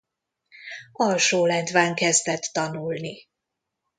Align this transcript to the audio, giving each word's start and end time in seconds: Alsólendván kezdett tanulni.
Alsólendván 0.93 1.95
kezdett 1.95 2.41
tanulni. 2.51 3.27